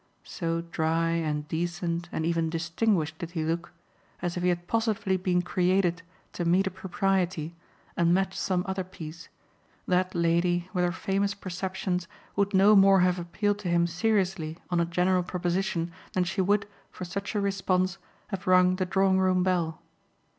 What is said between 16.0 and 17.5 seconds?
than she would, for such a